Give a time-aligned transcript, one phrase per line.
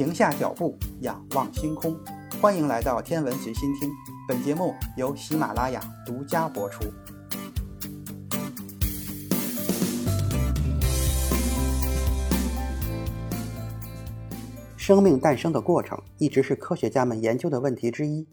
[0.00, 1.94] 停下脚步，仰望星空。
[2.40, 3.90] 欢迎来到天文随心听，
[4.26, 6.84] 本节目由喜马拉雅独家播出。
[14.74, 18.26] 生命诞生的过程一直是科学家们研究的问题之一。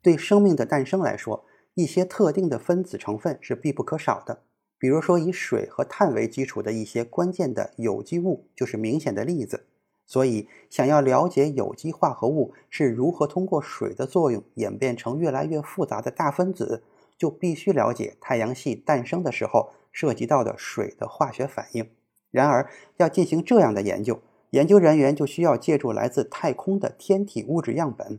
[0.00, 1.44] 对生命的诞生来说，
[1.74, 4.44] 一些特定的分子成分是必不可少的。
[4.78, 9.66] 比如说，以水和碳为基础的一些关键的有机物就是明显的例子。
[10.10, 16.82] 所以，想要了解有机化合物是如何通过水的作用演变成越来越复杂的大分子，
[17.16, 21.88] 就必须了解太阳系诞生的时候涉及到的水的化学反应。
[22.32, 24.20] 然而，要进行这样的研究，
[24.50, 28.18] 研究人员就需要借助来自太空的天体物质样本。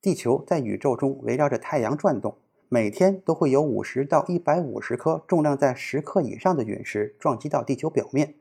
[0.00, 2.38] 地球在宇宙中围绕着太阳转动。
[2.70, 8.36] 每天都会有五十到一百五十颗重量在十克以上的陨石撞击到地球表面。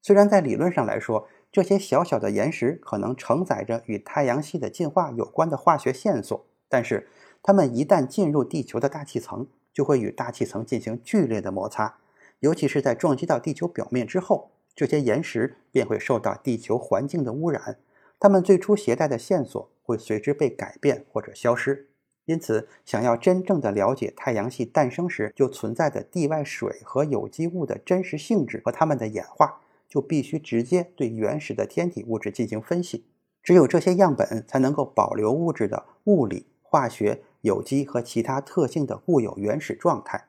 [0.00, 7.06] 虽然在理论上来说，这些小小的岩石可能承载着与太阳系的进化有关的化学线索，但是
[7.44, 11.98] 它们一旦进入地球的大气层，就会与大气层进行剧烈的摩擦。
[12.40, 17.78] 尤其是在撞击到地球表面之后，这些岩石便会受到地球环境的污染，
[18.18, 21.86] 它们最初携带的线索会随之被改变或者消失。
[22.24, 29.60] 因此，想要真正的了解太阳系诞生时就存在的地外水和有机物的真实性质和它们的演化，
[29.94, 33.04] 就必须直接对原始的天体物质进行分析。
[33.44, 40.24] 只有这些样本才能够保留物质的物理、化学、有机和其他特性的固有原始状态。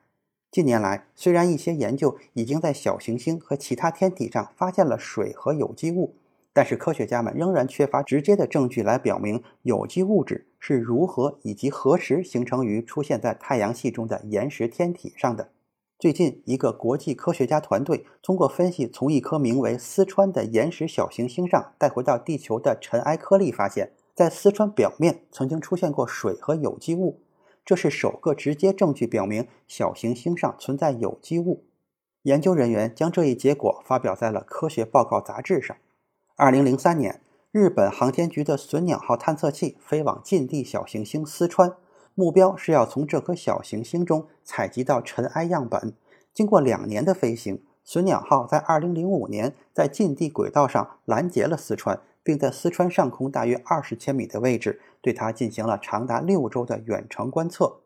[0.52, 6.14] 近年来，虽然一些研究已经在小行星和其他天体上发现了水和有机物。
[6.52, 15.50] 但是科学家们仍然缺乏直接的证据来表明有机物质是如何以及何时形成于出现在太阳系中的岩石天体上的。
[15.98, 27.22] 最近，一个国际科学家团队通过分析从一颗名为四川的岩石小行星上带回到地球的尘埃颗粒，发现，在四川表面曾经出现过水和有机物。
[27.64, 31.64] 这是首个直接证据表明小行星上存在有机物。
[32.24, 35.74] 研究人员将这一结果发表在了《科学报告》杂志上。
[36.36, 41.74] 二零零三年，日本航天局的隼鸟号探测器飞往近地小行星思川，
[42.16, 45.92] 目标是要从这颗小行星中采集到尘埃样本。
[46.32, 57.80] 经过两年的飞行，隼鸟号在二零零五年在近地轨道上拦截了四川，并在四川上空大约二十千米的位置对它进行了长达六周的远程观测。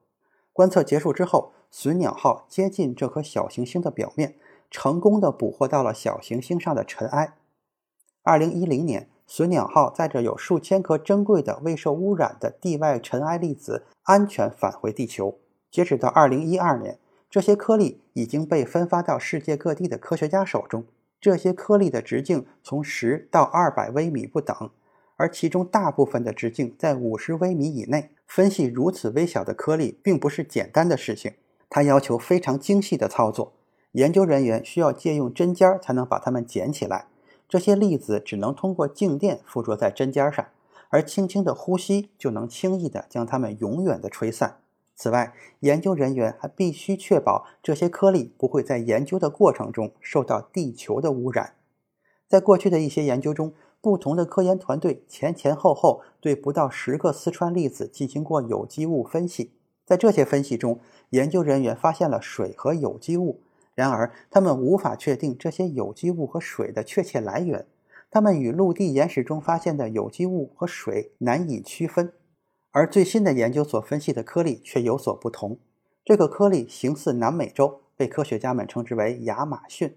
[0.53, 4.37] 观测结束之后，隼鸟号接近这颗小行星的表面，
[4.71, 7.35] 成功的捕获到了小行星上的尘埃。
[8.23, 15.39] 二零一零年，隼鸟号载着有数千颗珍贵的未受污染的地外尘埃粒子安全返回地球。
[15.71, 16.99] 截止到二零一二年，
[17.31, 20.85] 这些颗粒已经被分发到世界各地的科学家手中。
[21.21, 24.71] 这些颗粒的直径从十到二百微米不等，
[25.15, 28.11] 而其中大部分的直径在五十微米以内。
[28.27, 31.35] 分析如此微小的颗粒并不是简单的事情，
[31.69, 33.53] 它要求非常精细的操作。
[33.93, 37.07] 研究人员需要借用针尖才能把它们捡起来。
[37.51, 40.47] 这些粒子只能通过静电附着在针尖上，
[40.89, 44.59] 而轻轻的呼吸就能轻易地将它们永远地吹散。
[44.95, 51.55] 此外，研究人员还必须确保这些颗粒不会在研究的过程中受到地球的污染。
[52.29, 59.51] 在过去的一些研究中，不同的科研团队前前后后对不到十个四川粒子进行过有机物分析。
[59.85, 60.79] 在这些分析中，
[61.09, 63.41] 研究人员发现了水和有机物。
[63.81, 67.67] 然而，他们无法确定这些有机物和水的确切来源。
[68.11, 72.13] 它们与陆地岩石中发现的有机物和水难以区分。
[72.73, 75.59] 而最新的研究所分析的颗粒却有所不同。
[76.05, 79.97] 这个颗粒形似南美洲，被科学家们称之为亚马逊。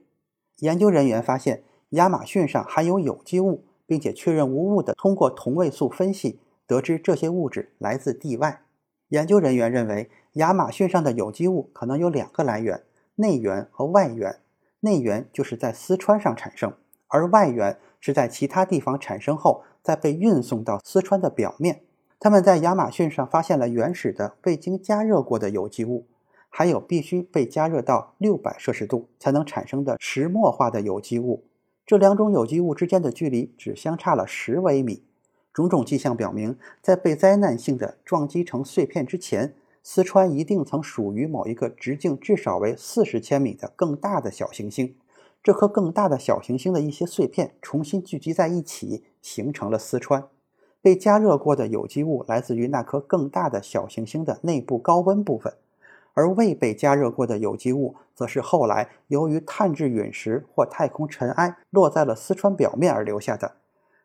[0.60, 8.62] 研究人员发现亚马逊上含有有机物，并且确认无误地通过同位素分析得知这些物质来自地外。
[9.10, 12.82] 研究人员认为，亚马逊上的有机物可能有两个来源。
[13.16, 14.40] 内源和外源，
[14.80, 16.74] 内源就是在丝川上产生，
[17.08, 21.82] 而外源是在其他地方产生后再被运送到丝川的表面。
[22.20, 26.08] 他们在亚马逊上发现了原始的未经加热过的有机物，
[26.50, 31.44] 还有必须被加热到六百摄氏度才能产生的石墨化的有机物。
[31.86, 35.04] 这两种有机物之间的距离只相差了十微米。
[35.52, 39.54] 种种迹象表明，在被灾难性的撞击成碎片之前。
[39.86, 44.96] 四川一定曾属于某一个直径至少为四十千米的更大的小行星，
[45.44, 50.24] 这颗更大的小行星的一些碎片重新聚集在一起，形成了四川。
[50.82, 55.54] 被加热过的有机物来自于那颗更大的小行星的内部高温部分，
[56.14, 63.56] 而未被加热过的有机物则是后来由于碳质陨石或太空尘埃落在了四川表面而留下的。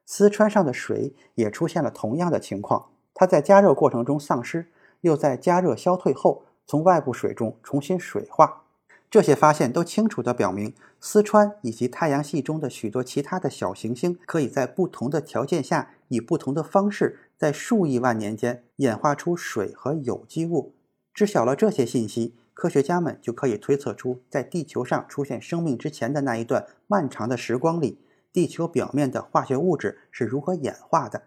[0.04, 4.66] 丝川上的水也出现了同样的情况，它在加热过程中丧失，
[5.00, 8.64] 又在加热消退后从外部水中重新水化。
[9.10, 20.74] 这些发现都清楚地表明，丝川以及太阳系中的许多其他的小行星可以在不同的条件下，以不同的方式，在数亿万年间演化出水和有机物。
[21.14, 27.98] 知晓了这些信息，科学家们就可以推测出，在地球上出现生命之前的那一段漫长的时光里。
[28.30, 31.22] 地球表面的化学物质是如何演化的？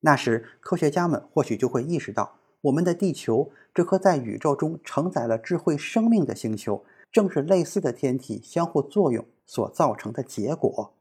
[0.00, 10.94] 那时，科学家们或许就会意识到，我们的地球这颗在宇宙中承载了智慧生命的星球，正是类似的天体相互作用所造成的结果。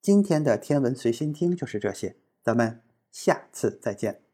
[0.00, 4.25] 今天的天文随心听就是这些，咱们下次再见。